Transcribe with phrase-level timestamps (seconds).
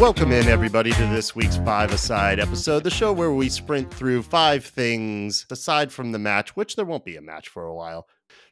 [0.00, 4.22] Welcome in, everybody, to this week's Five Aside episode, the show where we sprint through
[4.22, 8.06] five things aside from the match, which there won't be a match for a while.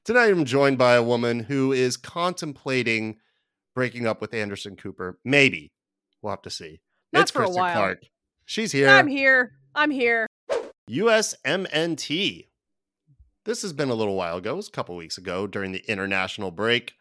[0.05, 3.19] Tonight, I'm joined by a woman who is contemplating
[3.77, 5.21] breaking up with Anderson Cooper.
[5.25, 5.71] Maybe.
[6.21, 6.80] We'll have to see.
[7.12, 7.75] Not it's for a Kristen while.
[7.75, 8.03] Clark.
[8.45, 8.89] She's here.
[8.89, 9.53] I'm here.
[9.73, 10.27] I'm here.
[10.91, 12.49] USMNT.
[13.45, 14.55] This has been a little while ago.
[14.55, 16.95] It was a couple weeks ago during the international break.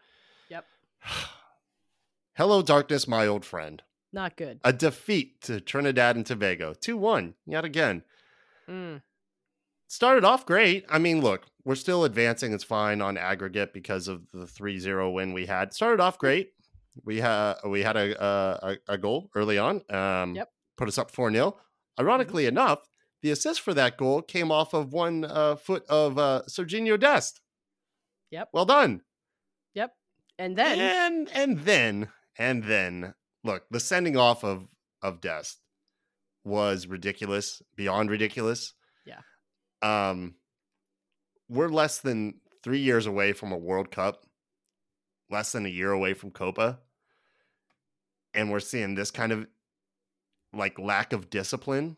[0.49, 0.65] Yep.
[2.35, 3.81] Hello, darkness, my old friend.
[4.15, 4.61] Not good.
[4.63, 6.73] A defeat to Trinidad and Tobago.
[6.73, 8.01] 2 1, yet again.
[8.69, 9.01] Mm.
[9.87, 10.85] Started off great.
[10.87, 12.53] I mean, look, we're still advancing.
[12.53, 15.73] It's fine on aggregate because of the 3 0 win we had.
[15.73, 16.53] Started off great.
[17.03, 19.81] We had we had a a, a goal early on.
[19.89, 20.49] Um, Yep.
[20.77, 21.57] Put us up 4 0.
[21.99, 22.87] Ironically enough,
[23.21, 27.41] the assist for that goal came off of one uh, foot of uh, Sergiño Dest.
[28.31, 28.47] Yep.
[28.53, 29.01] Well done.
[29.73, 29.91] Yep.
[30.39, 33.13] And then and and then and then
[33.45, 34.67] look the sending off of
[35.01, 35.59] of Dest
[36.43, 38.73] was ridiculous beyond ridiculous
[39.05, 39.21] Yeah.
[39.81, 40.35] um
[41.49, 44.25] we're less than three years away from a world cup
[45.29, 46.79] less than a year away from copa
[48.33, 49.47] and we're seeing this kind of
[50.53, 51.97] like lack of discipline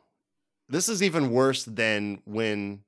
[0.69, 2.83] this is even worse than when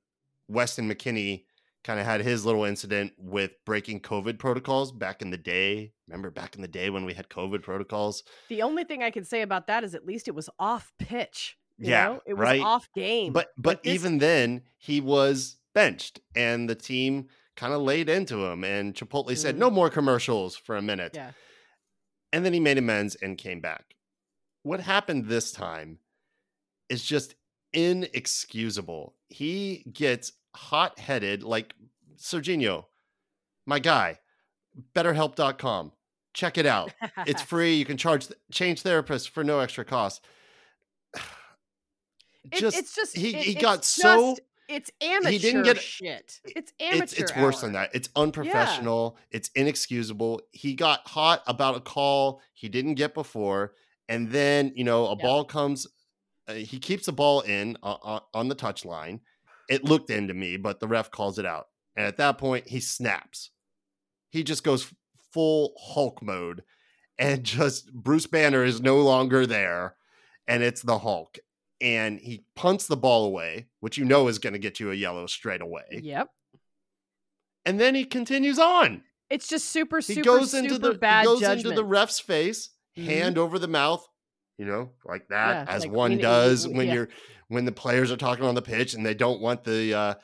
[0.48, 1.44] weston mckennie
[1.84, 5.92] kind of had his little incident with breaking COVID protocols back in the day.
[6.08, 8.22] Remember back in the day when we had COVID protocols?
[8.48, 11.56] the only thing I can say about that is at least it was off pitch.
[11.78, 12.20] you Yeah, know?
[12.26, 12.60] It was right.
[12.60, 13.32] off game.
[13.32, 18.08] But but Like this- even then, he was benched, and the team kind of laid
[18.08, 18.64] into him.
[18.64, 19.74] And Chipotle said, "No mm-hmm.
[19.76, 21.32] more commercials for a minute." Yeah.
[22.32, 23.96] and then he made amends and came back.
[24.62, 25.98] What happened this time
[26.88, 27.34] is just
[27.72, 29.14] inexcusable.
[29.28, 31.74] He gets hot headed like
[32.18, 32.84] Sergiño,
[33.66, 34.18] my guy,
[34.94, 35.92] betterhelp.com.
[36.32, 36.92] Check it out.
[37.26, 37.74] It's free.
[37.74, 40.24] You can charge change therapists for no extra cost.
[42.52, 45.80] It- Just, it's just he, it- he got so just- it's amateur he didn't get-
[45.80, 46.40] shit.
[46.44, 47.02] It's amateur.
[47.02, 47.90] it's it's worse than that.
[47.92, 49.18] It's unprofessional.
[49.30, 50.40] It's inexcusable.
[50.52, 53.74] He got hot about a call he didn't get before,
[54.08, 55.18] and then you know a Yep.
[55.20, 55.86] ball comes.
[56.48, 59.20] Uh, he keeps the ball in uh, uh, on the touch line.
[59.70, 62.68] It looked in to me, but the ref calls it out, and at that point
[62.68, 63.50] he snaps.
[64.28, 64.92] He just goes
[65.32, 66.62] full Hulk mode,
[67.18, 69.94] and just Bruce Banner is no longer there,
[70.46, 71.38] and it's the Hulk.
[71.80, 74.94] And he punts the ball away, which you know is going to get you a
[74.94, 76.28] yellow straight away Yep.
[77.64, 79.02] and then he continues on.
[79.30, 81.66] It's just super, He super, goes super into the bad he goes judgment.
[81.66, 83.04] into the ref's face, Mhm.
[83.04, 84.06] hand over the mouth,
[84.60, 86.94] you know, like that, Yeah, as like, one does when yeah.
[86.94, 87.08] you're
[87.48, 90.14] when the players are talking on the pitch and they don't want the uh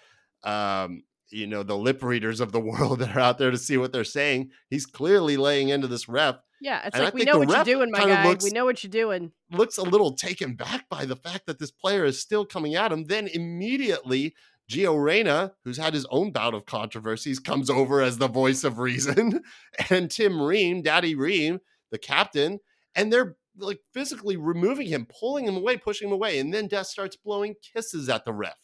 [0.48, 3.76] um you know the lip readers of the world that are out there to see
[3.78, 4.50] what they're saying.
[4.68, 6.36] He's clearly laying into this ref.
[6.60, 8.28] yeah, it's and I like we know what you're doing, my guy.
[8.28, 9.32] looks- we know what you're doing.
[9.50, 12.92] Looks a little taken back by the fact that this player is still coming at
[12.92, 13.04] him.
[13.04, 14.34] Then immediately
[14.70, 18.78] Gio Reyna, who's had his own bout of controversies, comes over as the voice of
[18.78, 19.40] reason,
[19.90, 21.60] and Tim Ream, Daddy Ream,
[21.92, 22.58] the captain,
[22.94, 26.90] and they're like physically removing him, pulling him away, pushing him away, and then Dest
[26.90, 28.56] starts blowing kisses at the ref.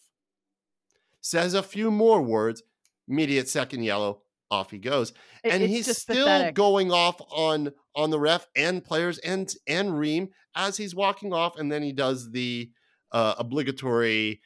[1.20, 2.62] Says a few more words,
[3.08, 5.12] immediate second yellow, off he goes,
[5.44, 6.54] It- and he's still pathetic.
[6.54, 11.58] going off on on the ref and players and and Ream as he's walking off,
[11.58, 12.70] and then he does the
[13.12, 14.40] uh, obligatory,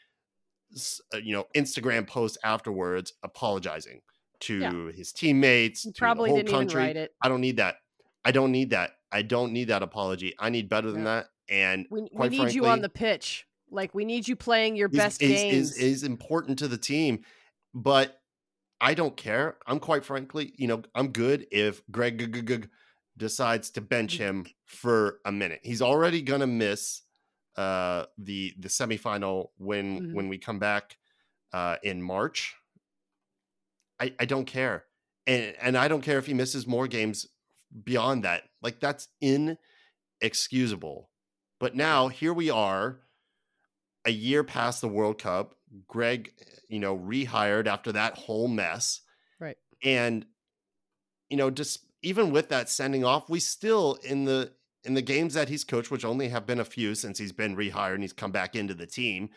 [1.14, 4.00] uh, you know, Instagram post afterwards, apologizing
[4.40, 6.82] to his teammates, He to probably the whole didn't country.
[6.82, 7.14] even write it.
[7.22, 7.76] I don't need that.
[8.24, 8.90] I don't need that.
[9.12, 10.34] I don't need that apology.
[10.38, 11.10] I need better than No.
[11.16, 11.26] that.
[11.48, 13.46] And We, we need you on the pitch.
[13.70, 15.72] Like we need you playing your is, best is, games.
[15.72, 17.24] is is important to the team.
[17.74, 18.20] But
[18.80, 19.56] I don't care.
[19.66, 22.68] I'm quite frankly, you know, I'm good if Greg G- G- G-
[23.16, 25.60] decides to bench him for a minute.
[25.62, 27.02] He's already gonna miss
[27.56, 30.14] uh the the semifinal when Mhm.
[30.14, 30.96] when we come back
[31.52, 32.54] uh in March.
[34.00, 34.84] I I don't care.
[35.26, 37.26] And and I don't care if he misses more games
[37.84, 38.44] beyond that.
[38.62, 41.10] Like that's inexcusable.
[41.58, 43.00] But now here we are
[44.04, 45.54] a year past the World Cup.
[45.88, 46.32] Greg,
[46.68, 49.00] you know, rehired after that whole mess.
[49.40, 49.56] Right.
[49.82, 50.24] And
[51.28, 54.52] you know, just even with that sending off, we still in the
[54.84, 57.56] in the games that he's coached, which only have been a few since he's been
[57.56, 59.30] rehired and he's come back into the team,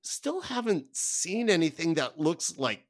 [0.00, 2.86] still haven't seen anything that looks like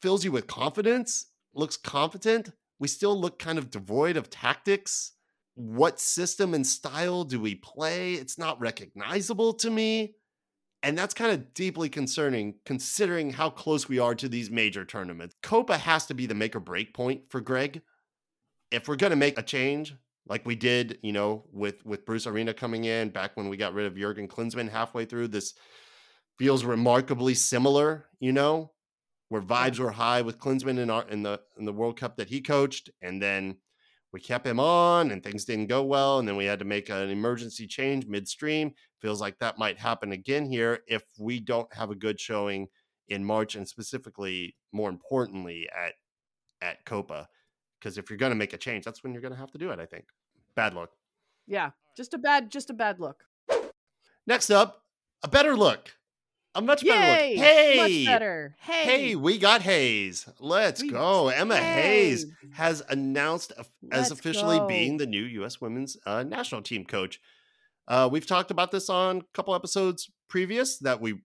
[0.00, 2.50] fills you with confidence, looks competent.
[2.78, 5.12] We still look kind of devoid of tactics.
[5.54, 8.14] What system and style do we play?
[8.14, 10.14] It's not recognizable to me.
[10.82, 15.34] And that's kind of deeply concerning considering how close we are to these major tournaments.
[15.42, 17.82] Copa has to be the make or break point for Greg.
[18.70, 19.94] If we're going to make a change,
[20.28, 23.74] like we did, you know, with with Bruce Arena coming in back when we got
[23.74, 25.28] rid of Jurgen Klinsmann halfway through.
[25.28, 25.54] This
[26.38, 28.72] feels remarkably similar, you know,
[29.28, 32.28] where vibes were high with Klinsmann in our in the in the World Cup that
[32.28, 33.56] he coached, and then
[34.12, 36.88] we kept him on and things didn't go well and then we had to make
[36.88, 38.72] an emergency change midstream.
[39.00, 42.68] Feels like that might happen again here if we don't have a good showing
[43.08, 45.92] in march and specifically more importantly at
[46.62, 47.28] at copa.
[47.78, 49.58] Because if you're going to make a change that's when you're going to have to
[49.58, 50.06] do it i think.
[50.54, 50.92] Bad look
[51.46, 53.24] Yeah, just a bad, just a bad look.
[54.26, 54.82] next up
[55.22, 55.90] a better look
[56.56, 57.36] a much better Yay!
[57.36, 58.56] look hey much better.
[58.60, 60.28] Hey, Hey, we got Hayes.
[60.40, 61.28] Let's We- go.
[61.28, 62.48] Emma Hayes Hey.
[62.54, 64.66] has announced as Let's officially go.
[64.66, 65.60] being the new U.S.
[65.60, 67.20] women's uh, national team coach.
[67.88, 71.20] Uh, we've talked about this on a couple episodes previous that we,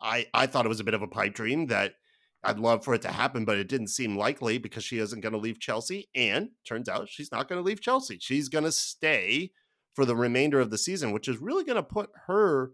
[0.00, 1.94] I, I thought it was a bit of a pipe dream that
[2.42, 5.32] I'd love for it to happen, but it didn't seem likely because she isn't going
[5.32, 6.08] to leave Chelsea.
[6.14, 8.18] And turns out she's not going to leave Chelsea.
[8.20, 9.52] She's going to stay
[9.94, 12.72] for the remainder of the season, which is really going to put her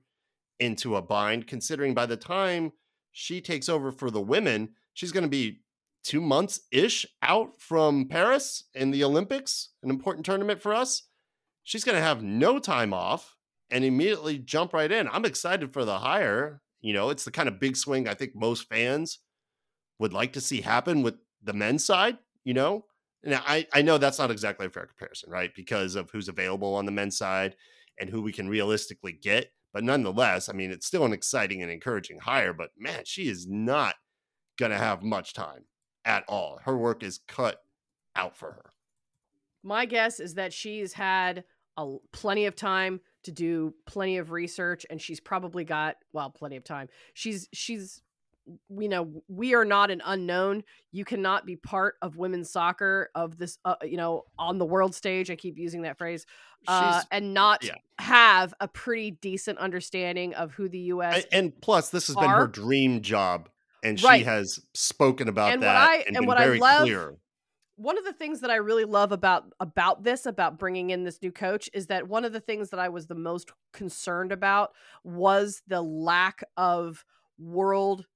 [0.59, 2.73] into a bind, considering by the time
[3.13, 5.61] she takes over for the women, she's going to be
[6.05, 11.03] two months ish out from Paris in the Olympics, an important tournament for us.
[11.65, 13.37] She's going to have no time off
[13.71, 15.09] and immediately jump right in.
[15.09, 16.63] I'm excited for the hire.
[16.81, 19.19] You know, it's the kind of big swing I think most fans
[19.99, 22.85] would like to see happen with the men's side, you know?
[23.25, 25.53] Now, I, I know that's not exactly a fair comparison, right?
[25.55, 27.57] Because of who's available on the men's side
[27.99, 29.51] and who we can realistically get.
[29.77, 32.55] But nonetheless, I mean, it's still an exciting and encouraging hire.
[32.55, 33.97] But man, she is not
[34.57, 35.67] going to have much time
[36.03, 36.59] at all.
[36.65, 37.63] Her work is cut
[38.15, 38.71] out for her.
[39.63, 41.45] My guess is that she's had
[41.77, 46.57] a plenty of time to do plenty of research, and she's probably got well, plenty
[46.57, 46.89] of time.
[47.13, 48.01] She's she's
[48.69, 50.63] you know we are not an unknown
[50.93, 54.95] you cannot be part of women's soccer of this uh, you know on the world
[54.95, 56.27] stage i keep using that phrase
[56.69, 57.75] uh, and not yeah.
[57.99, 62.47] have a pretty decent understanding of who the us and plus, this has been her
[62.49, 63.49] dream job.
[63.85, 64.25] And she Right.
[64.25, 67.15] has spoken about And what that I- and, and what I love- clear.
[67.77, 71.21] one of the things that I really love about about this about bringing in this
[71.23, 74.73] new coach is that one of the things that I was the most concerned about
[75.05, 77.05] was the lack of
[77.39, 78.07] world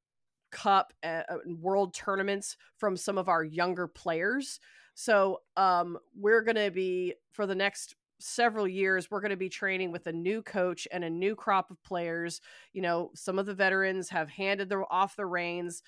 [0.50, 4.60] cup uh, uh, world tournaments from some of our younger players.
[4.94, 9.48] So um we're going to be for the next several years we're going to be
[9.48, 12.40] training with a new coach and a new crop of players.
[12.72, 15.82] You know, some of the veterans have handed their off the reins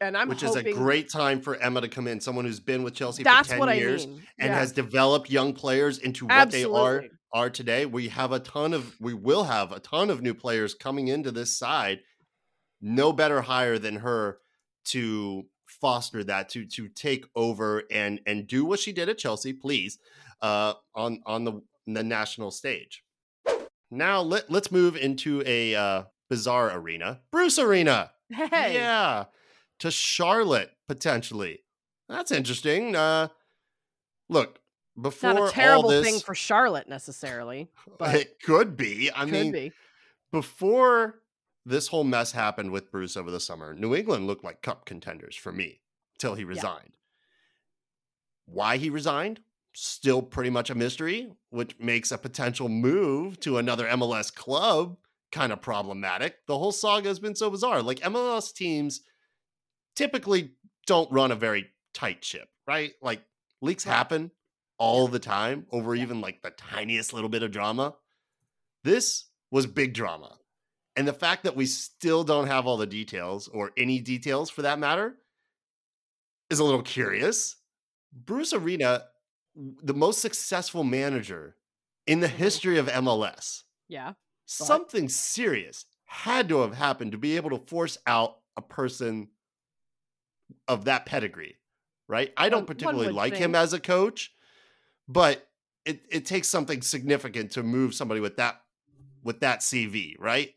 [0.00, 2.60] and I'm which hoping is a great time for Emma to come in, someone who's
[2.60, 4.22] been with Chelsea that's for 10 what years mean.
[4.38, 4.58] and Yeah.
[4.58, 7.84] has developed young players into what they are are today.
[7.84, 11.30] We have a ton of we will have a ton of new players coming into
[11.30, 12.00] this side.
[12.80, 14.38] No better hire than her
[14.86, 19.52] to foster that to to take over and and do what she did at Chelsea,
[19.52, 19.98] please,
[20.42, 23.04] uh on on the the national stage.
[23.90, 27.20] Now let let's move into a uh bizarre arena.
[27.30, 28.12] Bruce Arena.
[28.30, 28.74] Hey.
[28.74, 29.24] Yeah.
[29.80, 31.60] To Charlotte, potentially.
[32.08, 32.94] That's interesting.
[32.96, 33.28] Uh
[34.28, 34.58] look,
[35.00, 37.70] before not a terrible all this, thing for Charlotte necessarily.
[37.98, 39.10] but it could be.
[39.14, 39.72] I could mean, be.
[40.32, 41.20] before
[41.68, 45.36] this whole mess happened with Bruce over the summer, New England looked like cup contenders
[45.36, 45.80] for me
[46.18, 46.96] till he resigned.
[48.46, 49.40] Why he resigned?
[49.74, 54.96] Still pretty much a mystery, which makes a potential move to another MLS club
[55.30, 56.46] kind of problematic.
[56.46, 57.82] The whole saga has been so bizarre.
[57.82, 59.02] Like MLS teams
[59.94, 60.52] typically
[60.86, 62.92] don't run a very tight ship, right?
[63.02, 63.20] Like
[63.60, 64.30] leaks happen
[64.78, 67.94] all the time over even like the tiniest little bit of drama.
[68.84, 70.38] This was big drama.
[70.98, 74.62] And the fact that we still don't have all the details or any details for
[74.62, 75.16] that matter
[76.50, 77.54] is a little curious.
[78.12, 79.04] Bruce Arena,
[79.54, 81.56] the most successful manager
[82.08, 82.32] in the Mhm.
[82.32, 84.14] history of MLS, Yeah.
[84.44, 89.30] something serious had to have happened to be able to force out a person
[90.66, 91.60] of that pedigree,
[92.08, 92.32] right?
[92.36, 94.34] I don't particularly like him as a coach,
[95.06, 95.48] but
[95.84, 98.64] it, it takes something significant to move somebody with that
[99.22, 100.56] with that CV, right?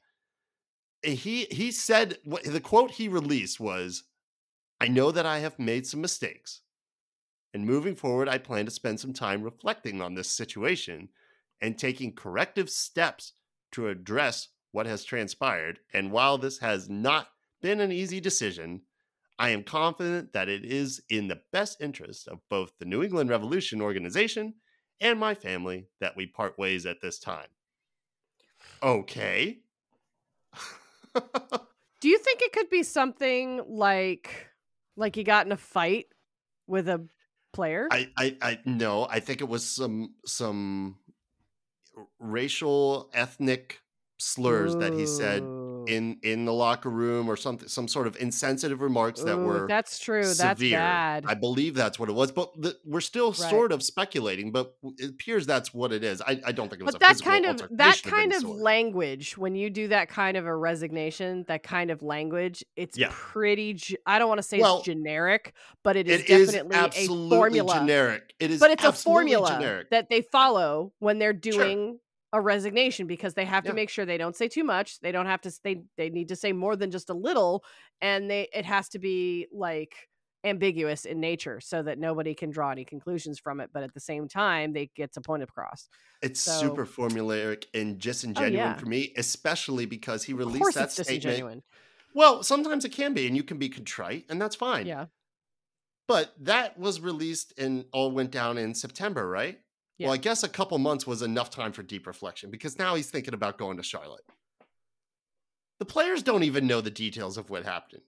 [1.03, 4.03] He he said the quote he released was,
[4.81, 6.61] "I know that I have made some mistakes,
[7.53, 11.09] and moving forward, I plan to spend some time reflecting on this situation
[11.61, 13.33] and taking corrective steps
[13.73, 15.81] to address what has transpired.
[15.93, 18.85] And while this has not been an easy decision,
[19.39, 23.29] I am confident that it is in the best interest of both the New England
[23.29, 24.61] Revolution organization
[25.01, 27.49] and my family that we part ways at this time.
[28.83, 29.60] Okay.
[32.01, 34.47] Do you think it could be something like
[34.97, 36.07] like he got in a fight
[36.67, 37.07] with a
[37.53, 37.87] player?
[37.91, 40.97] I, I, I no, I think it was some some
[42.19, 43.81] racial ethnic
[44.17, 45.43] slurs that he said
[45.81, 45.85] Ooh.
[45.93, 49.99] in in the locker room or something some sort of insensitive remarks that were that's
[49.99, 50.23] true.
[50.23, 50.77] That's severe.
[50.77, 51.25] bad.
[51.27, 53.49] I believe that's what it was, but the, we're still Right.
[53.49, 54.51] sort of speculating.
[54.51, 56.21] But it appears that's what it is.
[56.21, 58.49] I, I don't think it was but a that kind of that kind any of
[58.49, 63.07] language when you do that kind of a resignation that kind of language it's Yeah.
[63.11, 66.77] pretty i don't want to say Well, it's generic but it is It is definitely
[66.77, 68.33] absolutely a formula generic.
[68.39, 69.89] It is, but it's a formula generic.
[69.91, 71.95] that they follow when they're Sure.
[72.33, 75.25] A resignation because they have to make sure they don't say too much they don't
[75.25, 77.63] have to they they need to say more than just a little
[78.01, 79.93] and they it has to be like
[80.43, 83.99] ambiguous in nature so that nobody can draw any conclusions from it but at the
[83.99, 85.87] same time they get a point across
[86.21, 88.77] It's So- super formulaic and disingenuous oh, yeah.
[88.77, 91.63] for me, especially because he of released course that it's statement.
[92.15, 94.85] Well, sometimes it can be, and you can be contrite, and that's fine.
[94.85, 95.05] yeah
[96.07, 99.59] But that was released and all went down in September, right?
[100.01, 100.07] Yeah.
[100.07, 103.09] Well, I guess a couple months was enough time for deep reflection because now he's
[103.09, 104.25] thinking about going to Charlotte.
[105.79, 108.01] The players don't even know the details of what happened.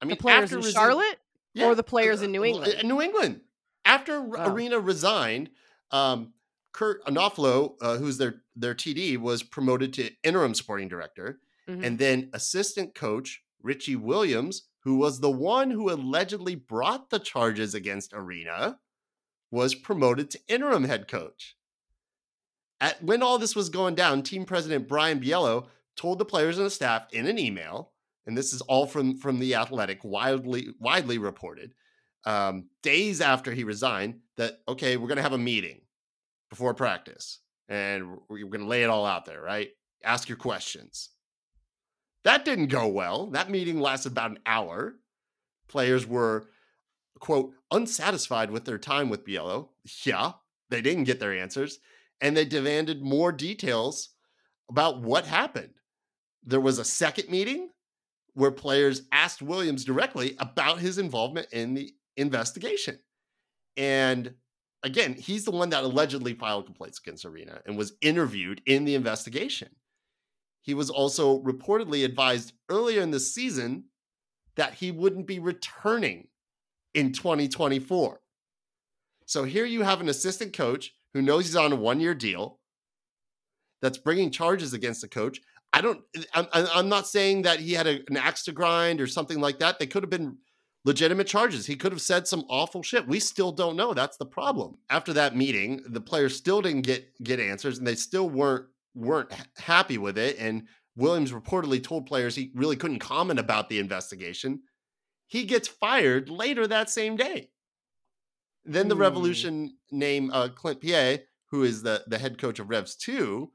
[0.00, 1.18] I mean, the players after in resi- Charlotte
[1.54, 2.72] Yeah, or the players uh, in New England?
[2.80, 3.40] In New England.
[3.84, 4.52] After Oh.
[4.52, 5.50] Arena resigned,
[5.90, 6.34] um,
[6.72, 11.84] Curt Onalfo, uh, who's their their TD, was promoted to interim sporting director, Mhm.
[11.84, 17.74] and then assistant coach Richie Williams, who was the one who allegedly brought the charges
[17.74, 18.78] against Arena,
[19.50, 21.56] was promoted to interim head coach.
[22.80, 26.66] At when all this was going down, team president Brian Bilello told the players and
[26.66, 27.92] the staff in an email,
[28.26, 31.74] and this is all from from the Athletic, widely widely reported,
[32.24, 35.80] um, days after he resigned, that okay, we're gonna have a meeting
[36.50, 39.70] before practice, and we're gonna lay it all out there, right?
[40.04, 41.10] Ask your questions.
[42.24, 43.28] That didn't go well.
[43.28, 44.96] That meeting lasted about an hour.
[45.68, 46.48] Players were,
[47.18, 49.68] quote, unsatisfied with their time with Bilello.
[50.04, 50.32] Yeah,
[50.70, 51.78] they didn't get their answers.
[52.20, 54.10] And they demanded more details
[54.68, 55.74] about what happened.
[56.44, 57.70] There was a second meeting
[58.34, 62.98] where players asked Williams directly about his involvement in the investigation.
[63.76, 64.34] And
[64.82, 68.94] again, he's the one that allegedly filed complaints against Arena and was interviewed in the
[68.94, 69.68] investigation.
[70.60, 73.84] He was also reportedly advised earlier in the season
[74.56, 76.28] that he wouldn't be returning
[76.94, 78.20] in 2024.
[79.26, 82.58] So here you have an assistant coach who knows he's on a one year deal
[83.82, 85.40] that's bringing charges against the coach.
[85.72, 86.00] I don't,
[86.34, 89.58] I'm, I'm not saying that he had a, an axe to grind or something like
[89.58, 89.78] that.
[89.78, 90.38] They could have been
[90.84, 91.66] legitimate charges.
[91.66, 93.06] He could have said some awful shit.
[93.06, 93.92] We still don't know.
[93.92, 94.78] That's the problem.
[94.88, 99.30] After that meeting, the players still didn't get get answers and they still weren't weren't
[99.58, 100.66] happy with it and
[100.98, 104.60] Williams reportedly told players he really couldn't comment about the investigation.
[105.28, 107.52] He gets fired later that same day.
[108.64, 109.00] Then the Hmm.
[109.00, 113.52] Revolution name uh, Clint Peay, who is the, the head coach of Revs 2,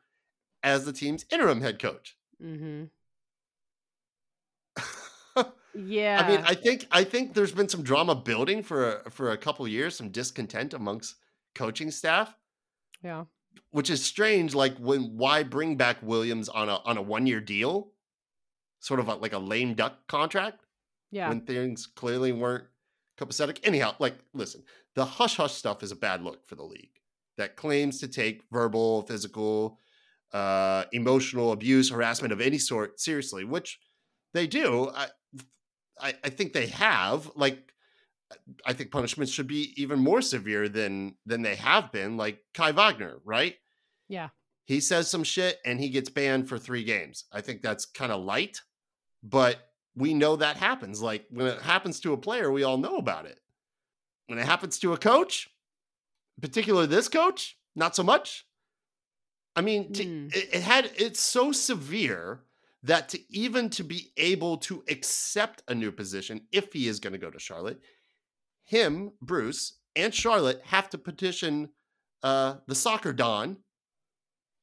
[0.63, 2.17] as the team's interim head coach.
[2.41, 2.89] Mhm.
[5.73, 6.21] Yeah.
[6.23, 9.37] I mean, I think I think there's been some drama building for a, for a
[9.37, 11.15] couple years, some discontent amongst
[11.55, 12.35] coaching staff,
[13.03, 13.25] yeah.
[13.71, 14.55] which is strange.
[14.55, 17.91] Like, when why bring back Williams on a on a one year deal,
[18.79, 20.62] sort of a, like a lame duck contract
[21.13, 21.29] Yeah.
[21.29, 22.65] when things clearly weren't
[23.19, 23.59] copacetic.
[23.63, 24.63] Anyhow, like, listen,
[24.95, 26.89] the hush hush stuff is a bad look for the league
[27.37, 29.77] that claims to take verbal, physical,
[30.33, 33.79] uh, emotional abuse, harassment of any sort seriously, which
[34.33, 34.89] they do.
[34.93, 35.07] I,
[36.01, 37.29] I, I think they have.
[37.35, 37.71] Like,
[38.65, 42.17] I think punishments should be even more severe than than they have been.
[42.17, 43.55] Like Kai Wagner, right?
[44.09, 44.29] yeah.
[44.65, 47.25] he says some shit and he gets banned for three games.
[47.31, 48.61] I think that's kind of light,
[49.21, 49.59] but
[49.95, 51.01] we know that happens.
[51.01, 53.39] Like when it happens to a player, we all know about it.
[54.27, 55.49] When it happens to a coach,
[56.41, 58.45] particularly this coach, not so much.
[59.55, 60.27] I mean, to, Hmm.
[60.33, 62.43] it, it had it's so severe
[62.81, 67.13] that to even to be able to accept a new position if he is going
[67.13, 67.79] to go to Charlotte,
[68.65, 71.69] him, Bruce, and Charlotte have to petition
[72.23, 73.57] uh, the soccer don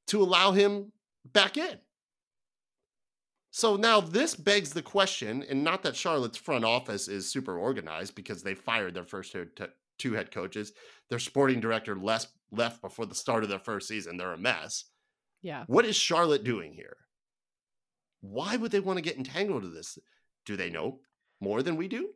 [0.09, 0.93] to allow him
[1.25, 1.79] back in.
[3.51, 8.15] So now this begs the question, and not that Charlotte's front office is super organized
[8.15, 9.35] because they fired their first
[9.99, 10.73] two, head coaches.
[11.09, 14.17] Their sporting director left, left before the start of their first season.
[14.17, 14.85] They're a mess.
[15.43, 15.65] Yeah.
[15.67, 16.97] What is Charlotte doing here?
[18.21, 19.99] Why would they want to get entangled in this?
[20.47, 21.01] Do they know
[21.41, 22.11] more than we do?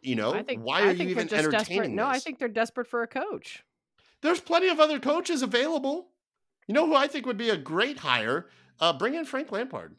[0.00, 1.54] You know, I think why I are think you even just desperate.
[1.54, 3.64] entertaining No, I think they're desperate for a coach.
[4.22, 6.10] There's plenty of other coaches available.
[6.68, 8.46] You know who I think would be a great hire?
[8.80, 9.96] Uh, bring in Frank Lampard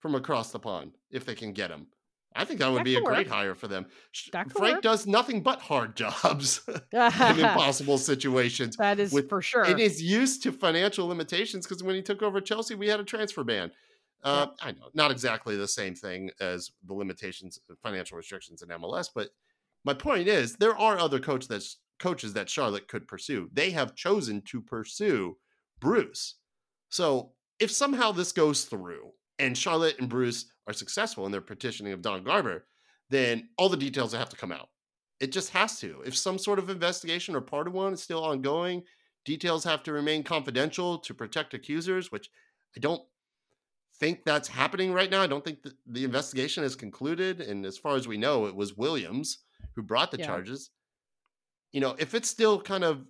[0.00, 1.86] from across the pond if they can get him.
[2.34, 3.86] I think that would That be a could great hire for them.
[4.32, 4.82] Frank work.
[4.82, 8.76] does nothing but hard jobs in impossible situations.
[8.76, 9.64] that is with- for sure.
[9.64, 13.04] It is used to financial limitations because when he took over Chelsea, we had a
[13.04, 13.72] transfer ban.
[14.22, 19.08] Uh, I know, not exactly the same thing as the limitations, financial restrictions in MLS,
[19.14, 19.30] but
[19.82, 23.48] my point is there are other coach that's, coaches that Charlotte could pursue.
[23.52, 25.38] They have chosen to pursue
[25.80, 26.34] Bruce.
[26.90, 31.92] So if somehow this goes through and Charlotte and Bruce are successful in their petitioning
[31.92, 32.66] of Don Garber,
[33.08, 34.68] then all the details have to come out.
[35.18, 36.02] It just has to.
[36.04, 38.82] If some sort of investigation or part of one is still ongoing,
[39.24, 42.30] details have to remain confidential to protect accusers, which
[42.76, 43.02] I don't
[43.98, 45.22] think that's happening right now.
[45.22, 47.40] I don't think that the investigation is concluded.
[47.40, 49.38] And as far as we know, it was Williams
[49.74, 50.26] who brought the Yeah.
[50.26, 50.70] charges.
[51.72, 53.06] You know, if it's still kind of,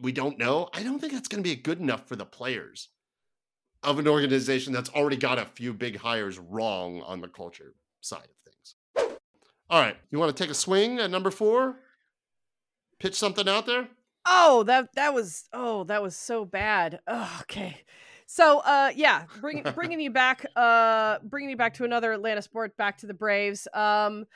[0.00, 2.90] we don't know, I don't think that's going to be good enough for the players
[3.82, 8.24] of an organization that's already got a few big hires wrong on the culture side
[8.24, 8.74] of things.
[9.70, 9.96] All right.
[10.10, 11.76] You want to take a swing at number four?
[12.98, 13.88] Pitch something out there?
[14.26, 17.00] Oh, that that was oh, that was so bad.
[17.06, 17.82] Oh, okay.
[18.26, 22.76] So, uh, yeah, bringing bringing you back, uh, bringing you back to another Atlanta sport,
[22.76, 23.66] back to the Braves.
[23.72, 24.26] Um,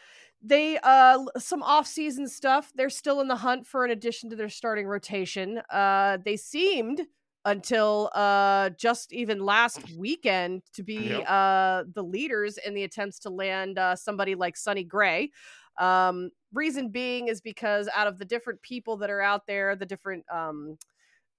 [0.41, 2.73] they uh some off-season stuff.
[2.75, 5.61] They're still in the hunt for an addition to their starting rotation.
[5.69, 7.03] Uh, they seemed
[7.45, 11.25] until uh just even last weekend to be Yep.
[11.29, 15.31] uh the leaders in the attempts to land uh, somebody like Sonny Gray.
[15.79, 19.87] Um, reason being is because out of the different people that are out there, the
[19.87, 20.77] different um,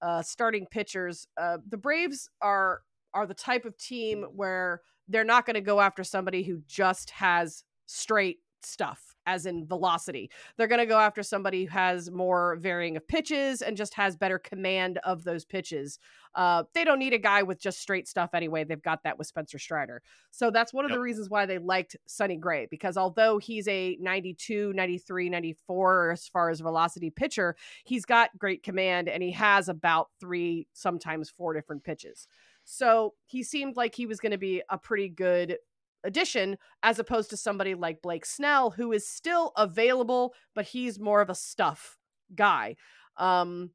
[0.01, 2.81] uh, starting pitchers, uh, the Braves are
[3.13, 7.12] are the type of team where they're not going to go after somebody who just
[7.12, 10.30] has straight stuff, as in velocity.
[10.58, 14.15] They're going to go after somebody who has more varying of pitches and just has
[14.15, 16.00] better command of those pitches.
[16.36, 18.63] Uh, they don't need a guy with just straight stuff anyway.
[18.63, 20.01] They've got that with Spencer Strider.
[20.32, 23.98] So that's one of the reasons why they liked Sonny Gray because although he's a
[24.00, 29.69] 92, 93, 94 as far as velocity pitcher, he's got great command and he has
[29.69, 32.28] about three, sometimes four different pitches.
[32.65, 35.58] So he seemed like he was going to be a pretty good
[36.04, 41.22] addition as opposed to somebody like Blake Snell, who is still available, but he's more
[41.22, 41.98] of a stuff
[42.36, 42.76] guy.
[43.18, 43.72] Um,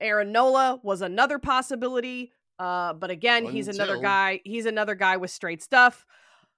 [0.00, 2.32] Aaron Nola was another possibility.
[2.58, 4.40] Uh, but again, he's another guy.
[4.44, 6.04] He's another guy with straight stuff.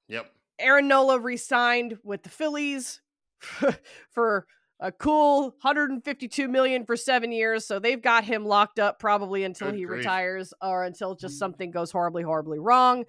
[0.08, 0.30] Yep.
[0.58, 3.00] Aaron Nola re-signed with the Phillies
[4.10, 4.46] for
[4.80, 7.66] a cool 152 million for seven years.
[7.66, 9.98] So they've got him locked up probably until Good he grief.
[9.98, 13.04] retires or until just something goes horribly, horribly wrong.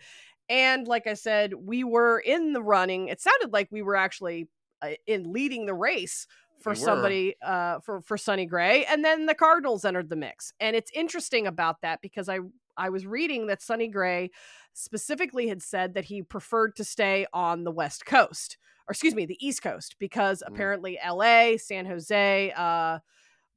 [0.51, 3.07] And like I said, we were in the running.
[3.07, 4.49] It sounded like we were actually
[4.81, 6.27] uh, in leading the race
[6.59, 10.53] for We somebody uh, for for Sonny Gray, and then the Cardinals entered the mix.
[10.59, 12.39] And it's interesting about that because I
[12.77, 14.29] I was reading that Sonny Gray
[14.73, 19.25] specifically had said that he preferred to stay on the West Coast, or excuse me,
[19.25, 20.47] the East Coast, because Mm.
[20.47, 22.99] apparently L.A., San Jose, uh,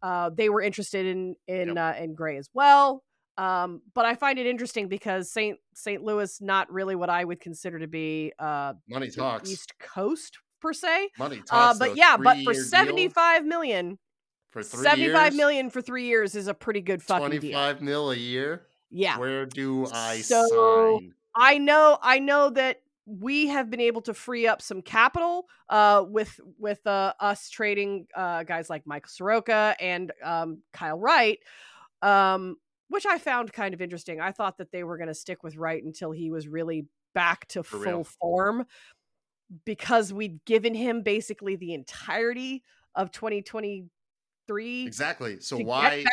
[0.02, 1.78] uh, they were interested in in Yep.
[1.78, 3.04] uh, in Gray as well.
[3.36, 6.02] Um, but I find it interesting because Saint St.
[6.02, 9.50] Louis not really what I would consider to be uh, Money talks.
[9.50, 11.10] East Coast per se.
[11.18, 11.50] Money talks.
[11.52, 13.98] Uh, but yeah, but for 75 million,
[14.50, 17.40] for three 75 years, million for three years is a pretty good fucking deal.
[17.40, 18.62] 25 mil a year.
[18.90, 19.18] Yeah.
[19.18, 21.14] Where do I So- sign?
[21.36, 26.04] I know I know that we have been able to free up some capital uh,
[26.08, 31.40] with with uh, us trading uh, guys like Michael Soroka and um, Kyle Wright,
[32.02, 32.56] um,
[32.88, 34.20] which I found kind of interesting.
[34.20, 37.46] I thought that they were going to stick with Wright until he was really back
[37.48, 38.04] to For full real.
[38.04, 38.66] form
[39.64, 42.62] because we'd given him basically the entirety
[42.94, 45.40] of 2023 Exactly.
[45.40, 46.04] So why?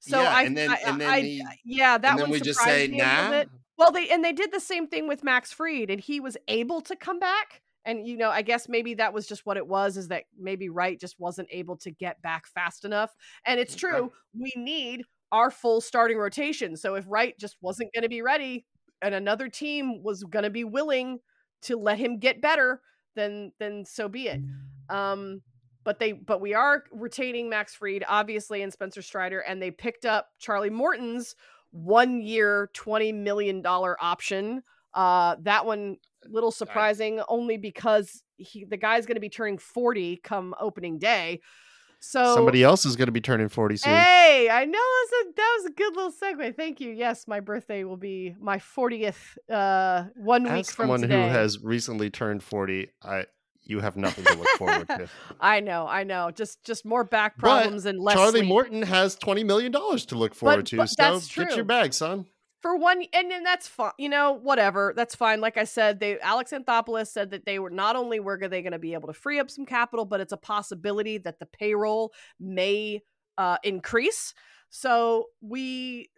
[0.00, 2.40] So Yeah, I, and then- I, and then I- the- yeah, that and then we
[2.40, 3.44] just say me a little nah.
[3.76, 6.80] Well, they and they did the same thing with Max Fried, and he was able
[6.80, 7.62] to come back.
[7.84, 10.68] And you know, I guess maybe that was just what it was, is that maybe
[10.68, 13.14] Wright just wasn't able to get back fast enough.
[13.46, 16.76] And it's true, we need our full starting rotation.
[16.76, 18.64] So if Wright just wasn't going to be ready,
[19.02, 21.18] and another team was going to be willing
[21.62, 22.80] to let him get better,
[23.14, 24.40] then then so be it.
[24.88, 25.42] Um,
[25.84, 30.04] but they but we are retaining Max Fried, obviously, and Spencer Strider, and they picked
[30.04, 31.34] up Charlie Morton's
[31.70, 34.62] one year, $20 million option.
[34.94, 40.20] Uh, that one little surprising only because he the guy's going to be turning 40
[40.22, 41.40] come opening day.
[42.00, 43.92] So Somebody else is going to be turning 40 soon.
[43.92, 46.56] Hey, I know that's a, that was a good little segue.
[46.56, 46.90] Thank you.
[46.90, 51.58] Yes, my birthday will be my 40th uh one week As from someone who has
[51.62, 53.26] recently turned 40, I
[53.64, 55.08] you have nothing to look forward to.
[55.40, 56.30] I know, I know.
[56.30, 58.48] Just just more back But problems and less Charlie sleep.
[58.48, 60.76] Morton has $20 million to look forward to.
[60.78, 61.64] but so that's get your true.
[61.64, 62.26] bag, son.
[62.60, 66.18] For one and then that's fine you know whatever that's fine like i said they
[66.20, 69.12] alex anthopoulos said that they were not only were they going to be able to
[69.12, 73.00] free up some capital but it's a possibility that the payroll may
[73.36, 74.34] uh, increase
[74.70, 76.10] so we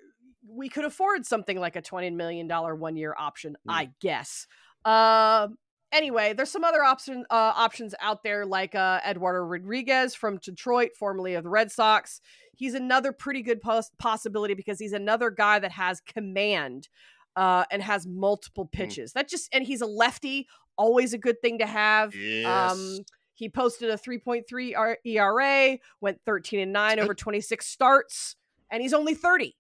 [0.49, 3.73] we could afford something like a 20 million dollar one year option mm.
[3.73, 4.47] i guess
[4.85, 5.49] uh,
[5.93, 10.91] anyway, there's some other option uh, options out there, like uh, Eduardo Rodriguez from Detroit,
[10.99, 12.21] formerly of the Red Sox.
[12.57, 16.89] He's another pretty good pos- possibility because he's another guy that has command
[17.37, 18.73] uh, and has multiple mm.
[18.73, 19.11] pitches.
[19.11, 19.15] Mm.
[19.15, 22.15] That just and he's a lefty, always a good thing to have.
[22.15, 22.73] Yes.
[22.73, 22.99] Um,
[23.35, 28.37] he posted a 3.3 ERA, went 13 and 9 over 26 starts,
[28.71, 29.57] and he's only 30.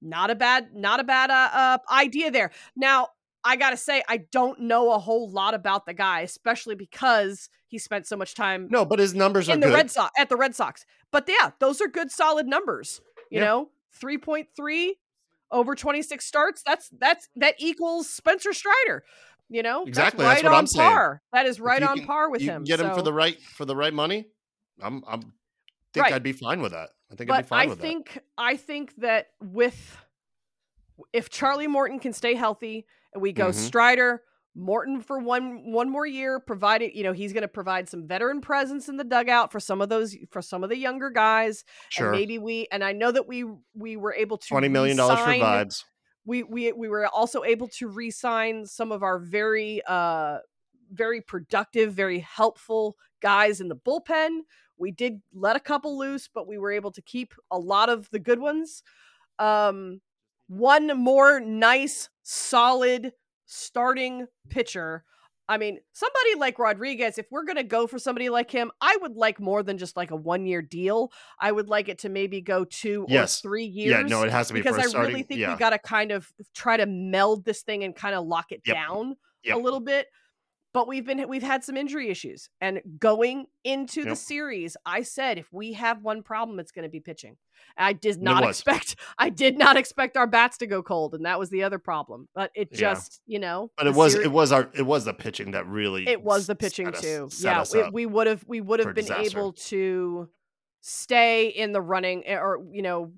[0.00, 2.52] Not a bad, not a bad uh, uh, idea there.
[2.76, 3.08] Now,
[3.44, 7.78] I gotta say, I don't know a whole lot about the guy, especially because he
[7.78, 8.68] spent so much time.
[8.70, 9.74] No, but his numbers are in the good.
[9.74, 10.84] Red Sox at the Red Sox.
[11.10, 13.00] But yeah, those are good, solid numbers.
[13.30, 13.44] You yeah.
[13.46, 14.96] know, three point three
[15.50, 16.62] over twenty six starts.
[16.64, 19.04] That's that's that equals Spencer Strider.
[19.48, 20.24] You know, exactly.
[20.24, 21.22] That's, right that's on par.
[21.32, 22.64] That is right on can, par with him.
[22.64, 22.86] Get so.
[22.86, 24.26] him for the right for the right money.
[24.82, 25.32] I'm I'm
[25.92, 26.14] think right.
[26.14, 26.90] I'd be fine with that.
[27.10, 28.24] I think but I'd be fine I with think, that.
[28.36, 29.96] I think that with
[31.12, 33.58] if Charlie Morton can stay healthy and we go mm-hmm.
[33.58, 34.22] Strider,
[34.54, 38.40] Morton for one one more year, provided you know he's going to provide some veteran
[38.40, 41.64] presence in the dugout for some of those for some of the younger guys.
[41.90, 42.08] Sure.
[42.08, 45.20] And maybe we and I know that we we were able to twenty million dollars
[45.20, 45.84] for vibes.
[46.24, 50.38] We we we were also able to re-sign some of our very uh
[50.90, 54.40] very productive, very helpful guys in the bullpen.
[54.76, 58.08] We did let a couple loose, but we were able to keep a lot of
[58.10, 58.82] the good ones.
[59.38, 60.00] Um,
[60.48, 63.12] one more nice, solid
[63.46, 65.04] starting pitcher.
[65.50, 68.98] I mean, somebody like Rodriguez, if we're going to go for somebody like him, I
[69.00, 71.10] would like more than just like a one year deal.
[71.40, 73.38] I would like it to maybe go two yes.
[73.38, 73.92] or three years.
[73.92, 75.54] Yeah, no, it has to be because I starting, really think yeah.
[75.54, 78.60] we got to kind of try to meld this thing and kind of lock it
[78.66, 78.76] yep.
[78.76, 79.56] down yep.
[79.56, 80.06] a little bit
[80.78, 84.10] but we've been we've had some injury issues and going into yep.
[84.10, 87.36] the series i said if we have one problem it's going to be pitching
[87.76, 91.36] i did not expect i did not expect our bats to go cold and that
[91.36, 93.34] was the other problem but it just yeah.
[93.34, 96.06] you know but it was series, it was our it was the pitching that really
[96.06, 99.36] it was the pitching too yeah it, we would have we would have been disaster.
[99.36, 100.28] able to
[100.80, 103.10] stay in the running eh, or you know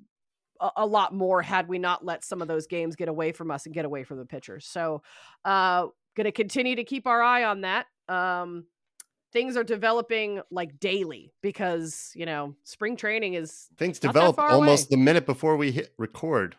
[0.63, 3.51] a, a lot more had we not let some of those games get away from
[3.51, 5.03] us and get away from the pitchers so
[5.45, 7.87] uh going to continue to keep our eye on that.
[8.09, 8.65] Um,
[9.33, 14.97] things are developing like daily because you know spring training is things develop almost away.
[14.97, 16.57] the minute before we hit record.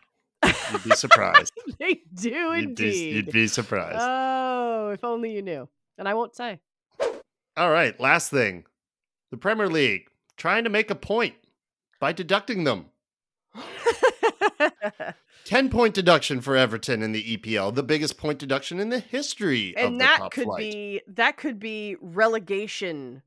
[0.72, 1.52] You'd be surprised.
[1.78, 2.76] they do you'd indeed.
[2.76, 3.98] Be, you'd be surprised.
[4.00, 5.68] Oh, if only you knew.
[5.98, 6.58] And I won't say.
[7.56, 8.64] All right, last thing.
[9.30, 11.34] The Premier League trying to make a point
[12.00, 12.86] by deducting them.
[15.44, 19.74] 10 point deduction for Everton in the EPL, the biggest point deduction in the history
[19.76, 20.60] and of that top could flight.
[20.60, 23.22] be that could be relegation,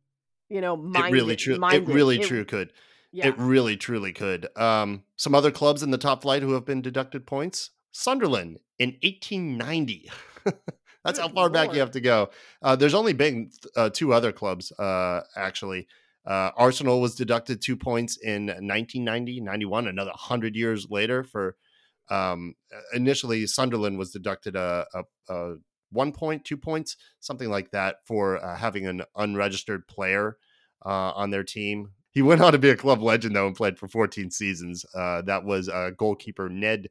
[0.50, 1.90] you know, minded, it really true minded.
[1.90, 2.72] it really it, true could.
[3.12, 3.28] Yeah.
[3.28, 4.48] It really truly could.
[4.58, 7.72] Um some other clubs in the top flight who have been deducted points.
[7.92, 10.12] Sunderland in 1890.
[11.06, 11.54] That's Good how far Lord.
[11.54, 12.30] back you have to go.
[12.62, 15.88] Uh, there's only been uh, two other clubs, uh, actually.
[16.26, 21.56] Uh, Arsenal was deducted two points in 1990, 91, another 100 years later for
[22.10, 22.56] um,
[22.94, 25.56] initially Sunderland was deducted a, a, a,
[25.92, 30.38] one point, two points, something like that for uh, having an unregistered player
[30.86, 31.92] uh, on their team.
[32.12, 34.86] He went on to be a club legend though and played for 14 seasons.
[34.94, 36.90] Uh, that was uh, goalkeeper Ned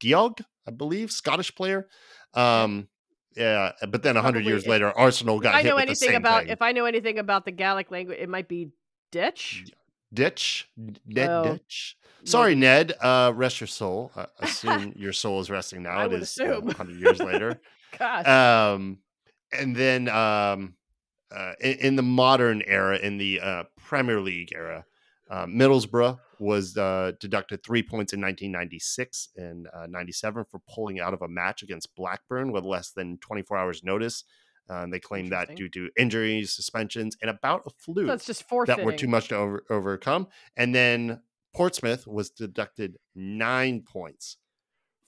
[0.00, 1.88] Doig, I believe, Scottish player.
[2.34, 2.88] Um,
[3.36, 5.54] yeah, but then 100 years later, Arsenal got.
[5.54, 6.50] I know anything about thing.
[6.50, 8.70] if I know anything about the Gaelic language, it might be
[9.12, 9.66] ditch.
[10.12, 10.68] Ditch,
[11.06, 11.44] Ned Oh.
[11.52, 11.96] Ditch.
[12.24, 12.92] Sorry, Ned.
[13.00, 14.12] Uh, rest your soul.
[14.16, 16.04] I assume your soul is resting now.
[16.04, 16.66] It is assume.
[16.66, 17.60] 100 years later.
[17.98, 18.26] Gosh.
[18.26, 18.98] Um,
[19.52, 20.74] and then um,
[21.34, 24.84] uh, in, in the modern era, in the uh, Premier League era,
[25.30, 31.14] uh, Middlesbrough was uh, deducted three points in 1996 and uh, 97 for pulling out
[31.14, 34.24] of a match against Blackburn with less than 24 hours notice.
[34.88, 38.84] They claimed that due to injuries, suspensions, and about a flu so it's just that
[38.84, 40.28] were too much to over, overcome.
[40.56, 41.20] And then
[41.54, 44.36] Portsmouth was deducted nine points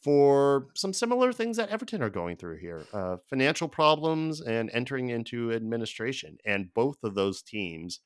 [0.03, 5.11] for some similar things that Everton are going through here uh, financial problems and entering
[5.11, 6.39] into administration.
[6.45, 8.01] And both of those teams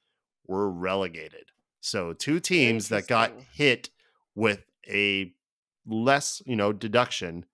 [0.47, 1.51] were relegated.
[1.81, 3.91] So, two teams that got hit
[4.35, 5.33] with a
[5.87, 7.47] less, you know, deduction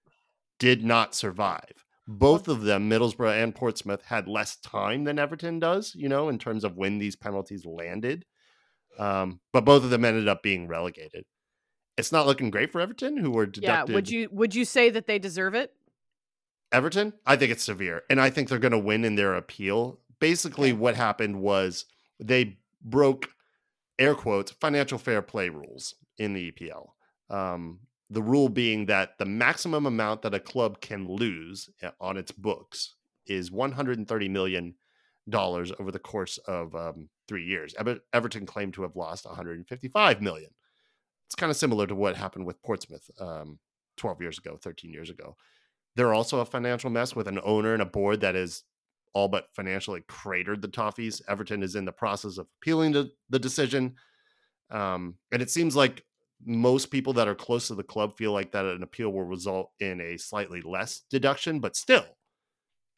[0.59, 1.85] did not survive.
[2.09, 6.38] Both of them, Middlesbrough and Portsmouth, had less time than Everton does, you know, in
[6.38, 8.25] terms of when these penalties landed.
[8.98, 11.24] Um, but both of them ended up being relegated.
[11.96, 13.90] it's not looking great for Everton, who were deducted.
[13.90, 15.72] Yeah, would you would you say that they deserve it?
[16.72, 20.00] Everton, I think it's severe, and I think they're going to win in their appeal.
[20.20, 21.85] Basically, what happened was
[22.18, 23.28] they broke
[23.98, 26.90] air quotes financial fair play rules in the EPL.
[27.28, 32.16] Um, the rule being that the maximum amount that a club can lose uh, on
[32.16, 32.94] its books
[33.26, 34.74] is 130 million
[35.28, 37.75] dollars over the course of um, three years.
[37.79, 40.51] Ever- Everton claimed to have lost 155 million.
[41.27, 43.59] It's kind of similar to what happened with Portsmouth um,
[43.97, 45.35] 12 years ago, 13 years ago.
[45.97, 48.64] They're also a financial mess with an owner and a board that is
[49.14, 51.23] all but financially cratered the Toffees.
[51.27, 53.95] Everton is in the process of appealing to the decision.
[54.71, 56.05] Um, and it seems like
[56.45, 59.71] most people that are close to the club feel like that an appeal will result
[59.81, 62.05] in a slightly less deduction, but still,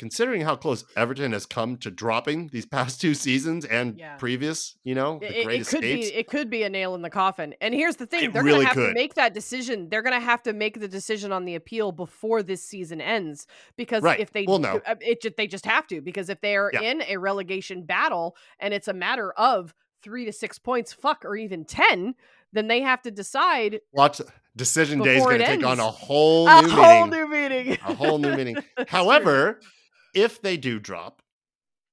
[0.05, 4.17] considering how close Everton has come to dropping these past two seasons and Yeah.
[4.17, 6.11] previous, you know, It, the it- great it could escapes.
[6.11, 7.55] be it could be a nail in the coffin.
[7.63, 8.89] And here's the thing: It they're really gonna have could.
[8.89, 9.89] to make that decision.
[9.89, 13.47] They're gonna have to make the decision on the appeal before this season ends.
[13.77, 14.21] Because Right.
[14.21, 14.83] if they Well, no.
[14.87, 16.03] uh, it just they just have to.
[16.03, 16.83] Because if they are Yeah.
[16.83, 21.35] in a relegation battle and it's a matter of three to six points, fuck, or
[21.35, 22.15] even ten,
[22.53, 24.21] then they have to decide Watch
[24.55, 27.11] decision day is going to take on a whole a new whole meaning.
[27.11, 27.73] new meeting.
[27.85, 28.57] a whole new meaning.
[28.89, 29.71] However, true.
[30.15, 31.23] If they do drop,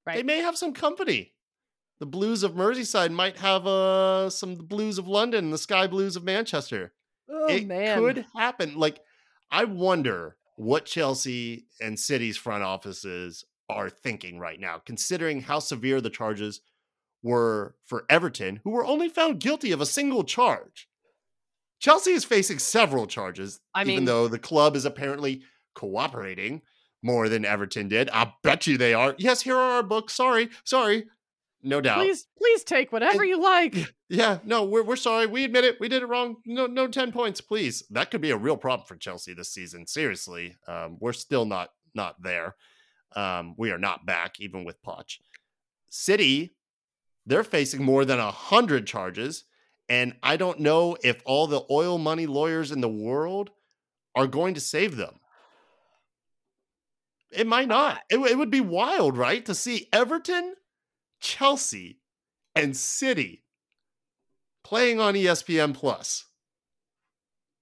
[0.05, 1.34] they may have some company.
[1.99, 6.23] The Blues of Merseyside might have uh, some Blues of London, the Sky Blues of
[6.23, 6.93] Manchester.
[7.29, 8.75] oh it man, could happen.
[8.75, 8.99] Like,
[9.51, 16.01] I wonder what Chelsea and City's front offices are thinking right now, considering how severe
[16.01, 16.62] the charges
[17.23, 20.88] were for Everton, who were only found guilty of a single charge.
[21.79, 25.43] Chelsea is facing several charges, I even mean- though the club is apparently
[25.75, 26.62] cooperating
[27.03, 28.09] more than Everton did.
[28.11, 29.15] I bet you they are.
[29.17, 30.13] Yes, here are our books.
[30.13, 31.05] Sorry, sorry.
[31.63, 31.99] No doubt.
[31.99, 33.93] please please take whatever And- you like.
[34.09, 35.25] Yeah, no, we're we're sorry.
[35.27, 35.77] We admit it.
[35.79, 36.37] We did it wrong.
[36.45, 37.83] No, no, ten points, please.
[37.91, 39.87] That could be a real problem for Chelsea this season.
[39.87, 42.55] Seriously, um, we're still not not there.
[43.15, 45.17] Um, we are not back, even with Poch.
[45.89, 46.55] City,
[47.25, 49.43] they're facing more than a hundred charges,
[49.87, 53.49] and I don't know if all the oil money lawyers in the world
[54.15, 55.19] are going to save them.
[57.32, 58.00] It might not.
[58.10, 60.56] It, it would be wild, right, to see Everton,
[61.22, 62.00] Chelsea,
[62.56, 63.44] and City
[64.63, 66.26] playing on ESPN Plus.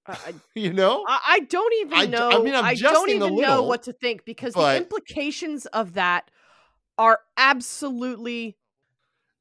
[0.08, 1.06] I- I- You know?
[1.08, 2.30] I, I don't even know.
[2.32, 5.94] I mean, I'm I don't even know little, what to think because the implications of
[5.94, 6.30] that
[6.98, 8.58] are absolutely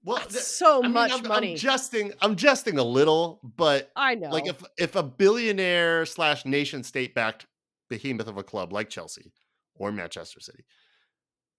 [0.05, 1.51] well, th- so I mean, much I'm, money.
[1.53, 2.13] I'm jesting.
[2.21, 4.31] I'm jesting a little, but I know.
[4.31, 7.47] like if if a billionaire slash nation state backed
[7.91, 9.33] behemoth of a club like Chelsea
[9.79, 10.65] or Manchester City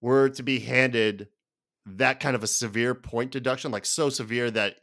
[0.00, 1.28] were to be handed
[1.86, 4.76] that kind of a severe point deduction, like so severe that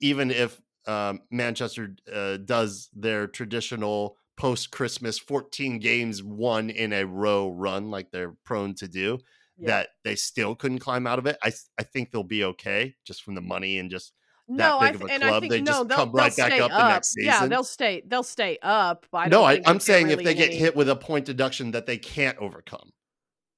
[0.00, 7.06] even if um, Manchester uh, does their traditional post Christmas 14 games won in a
[7.06, 9.18] row run, like they're prone to do,
[9.56, 9.68] Yeah.
[9.68, 11.36] that they still couldn't climb out of it.
[11.42, 14.12] I, I think they'll be okay just from the money and just
[14.56, 16.60] no, I th- and I think they no, just they'll, come they'll right back stay
[16.60, 16.88] up the up.
[16.90, 18.02] next Yeah, they'll stay.
[18.06, 19.06] They'll stay up.
[19.12, 21.86] I no, I, they're saying if they get any- hit with a point deduction that
[21.86, 22.90] they can't overcome.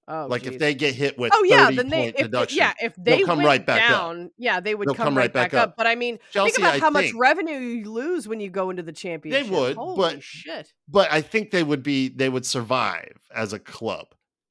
[0.06, 2.74] oh, like if they get hit with Oh yeah, 30 then they if, deduction, yeah
[2.82, 3.98] if they come went right back up.
[3.98, 5.76] down, yeah they would They'll come, right back, up.
[5.78, 8.68] But I mean, Chelsea, think about I how much revenue you lose when you go
[8.70, 9.46] into the championship.
[9.46, 10.68] They would, Holy but- shit.
[10.88, 14.08] but I think they would be they would survive as a club.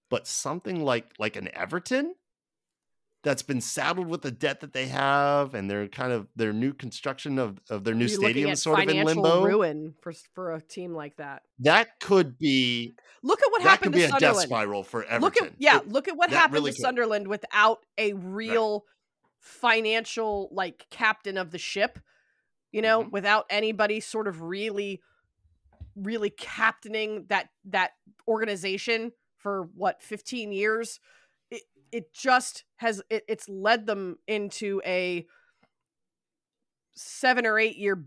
[0.10, 2.13] But something like like an Everton
[3.24, 6.74] that's been saddled with the debt that they have and their kind of their new
[6.74, 9.46] construction of, of their new You're stadium sort of in limbo.
[9.46, 11.44] ruin for for a team like that.
[11.60, 14.50] That could be Look at what that could happened be to a death Sunderland.
[14.50, 15.22] spiral for Everton.
[15.22, 16.82] Look at yeah, It- look at what happened really to could.
[16.82, 18.84] Sunderland without a real
[19.40, 22.00] financial like captain of the ship.
[22.72, 23.12] You know, Mhm.
[23.12, 25.02] without anybody sort of really
[25.96, 27.92] really captaining that that
[28.28, 31.00] organization for what 15 years.
[31.93, 35.25] It just has it, it's led them into a
[36.95, 38.06] 7 or 8 year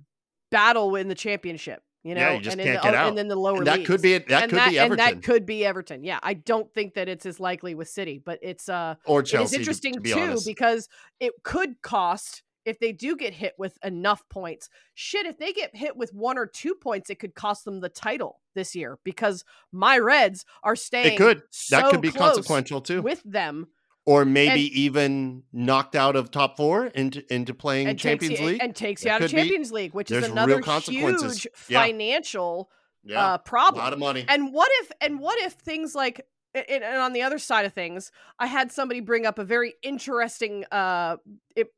[0.50, 3.08] battle in the championship, you know, Yeah, you just and can't the, get out.
[3.08, 4.98] and then the lower And that leagues could be that and could that, be and
[4.98, 6.04] that could be Everton.
[6.04, 9.56] Yeah, I don't think that it's as likely with City, but it's uh or Chelsea.
[9.56, 10.46] to- interesting to be too honest.
[10.46, 10.88] because
[11.20, 14.68] it could cost if they do get hit with enough points.
[14.94, 17.88] Shit, if they get hit with one or two points, it could cost them the
[17.88, 21.14] title this year because my Reds are staying.
[21.14, 23.02] it could that so could be consequential too.
[23.02, 23.66] with them
[24.06, 28.46] or maybe even knocked out of top four into into playing and takes Champions you,
[28.46, 28.62] League.
[28.62, 31.82] and takes you out of could be- Champions League, which there's is another huge Yeah.
[31.82, 32.70] financial
[33.04, 33.82] yeah, uh, a problem.
[33.84, 34.24] lot of money.
[34.28, 36.20] And what if and what if things like
[36.54, 39.74] and, and on the other side of things, I had somebody bring up a very
[39.82, 41.16] interesting uh
[41.56, 41.72] it,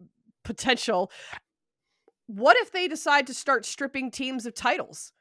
[0.45, 1.11] potential.
[2.27, 5.13] what if they decide to start stripping teams of titles?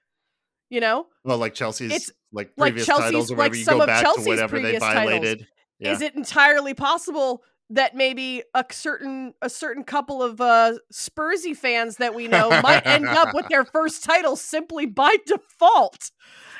[0.69, 3.63] You know, Well, like Chelsea's It's like like previous Chelsea's- titles or like wherever you
[3.63, 5.39] some go of back Chelsea's to whatever they violated.
[5.39, 5.47] titles.
[5.79, 5.93] Yeah.
[5.93, 11.97] is it entirely possible that maybe a certain a certain couple of uh Spursy fans
[11.97, 16.11] that we know might end up with their first title simply by default?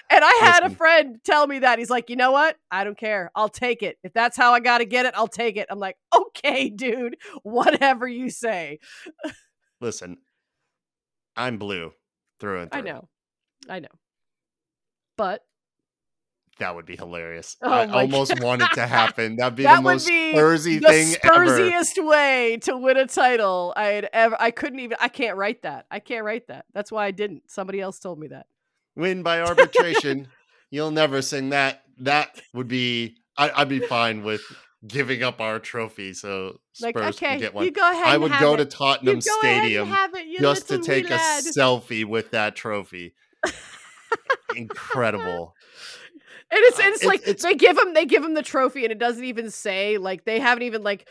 [0.09, 2.57] And I had a friend tell me that he's like, you know what?
[2.71, 3.31] I don't care.
[3.35, 3.97] I'll take it.
[4.03, 5.67] If that's how I got to get it, I'll take it.
[5.69, 8.79] I'm like, okay, dude, whatever you say.
[9.81, 10.17] Listen,
[11.35, 11.91] I'm blue
[12.39, 12.79] through and through.
[12.79, 13.09] I know,
[13.69, 13.87] I know,
[15.17, 15.43] but
[16.59, 17.55] That would be hilarious.
[17.61, 19.35] Oh I almost want it to happen.
[19.35, 21.45] That'd be That the most be Spursy the thing ever.
[21.45, 24.35] Spursiest way to win a title I'd ever.
[24.39, 24.97] I couldn't even.
[24.99, 25.85] I can't write that.
[25.91, 26.65] I can't write that.
[26.73, 27.43] That's why I didn't.
[27.47, 28.47] Somebody else told me that.
[28.95, 30.27] Win by arbitration.
[30.71, 31.83] You'll never sing that.
[31.99, 33.17] That would be.
[33.37, 34.41] I, I'd be fine with
[34.87, 37.65] giving up our trophy so Spurs Like, okay, can get one.
[37.65, 38.07] you go ahead.
[38.07, 38.57] I would go it.
[38.57, 41.43] to Tottenham go Stadium it, just to take a lad.
[41.43, 43.13] selfie with that trophy.
[44.55, 45.53] Incredible.
[46.49, 48.41] And it's Uh, and it's it's- like it's- they give him they give him the
[48.41, 51.07] trophy and it doesn't even say like they haven't even like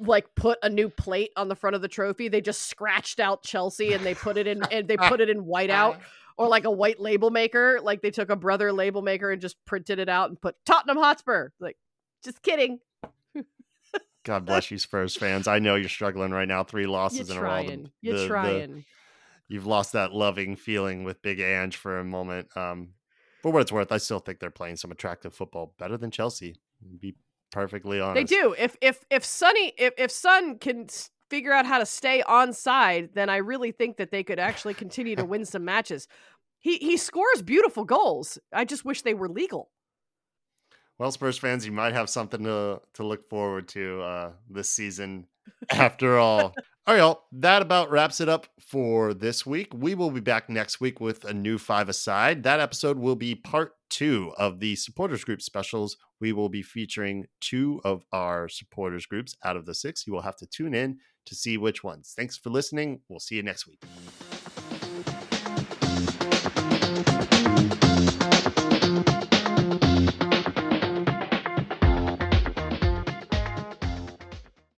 [0.00, 2.28] like put a new plate on the front of the trophy.
[2.28, 5.44] They just scratched out Chelsea and they put it in and they put it in
[5.44, 5.98] whiteout
[6.38, 7.80] or like a white label maker.
[7.82, 10.96] Like they took a brother label maker and just printed it out and put Tottenham
[10.96, 11.50] Hotspur.
[11.60, 11.76] Like
[12.24, 12.80] just kidding.
[14.24, 15.46] God bless you, Spurs fans.
[15.46, 16.64] I know you're struggling right now.
[16.64, 17.58] Three You're losses in a row.
[17.58, 17.90] The- trying.
[18.00, 18.84] You're the- the- trying.
[19.48, 22.56] you've lost that loving feeling with Big Ange for a moment.
[22.56, 22.94] Um,
[23.48, 26.56] for what it's worth, I still think they're playing some attractive football, better than Chelsea.
[27.00, 27.14] Be
[27.50, 28.14] perfectly honest.
[28.14, 28.54] They do.
[28.58, 30.86] If if if Sonny if if Son can
[31.30, 34.74] figure out how to stay on side, then I really think that they could actually
[34.74, 36.08] continue to win some matches.
[36.58, 38.38] He he scores beautiful goals.
[38.52, 39.70] I just wish they were legal.
[40.98, 45.26] Well, Spurs fans, you might have something to to look forward to uh, this season.
[45.70, 46.54] After all,
[46.88, 47.24] all right, y'all.
[47.32, 49.74] That about wraps it up for this week.
[49.74, 52.44] We will be back next week with a new five aside.
[52.44, 55.98] That episode will be part two of the supporters group specials.
[56.18, 60.06] We will be featuring two of our supporters groups out of the six.
[60.06, 60.96] You will have to tune in
[61.26, 62.14] to see which ones.
[62.16, 63.00] Thanks for listening.
[63.10, 63.84] We'll see you next week.